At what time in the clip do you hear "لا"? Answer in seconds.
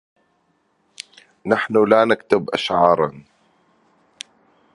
1.89-2.05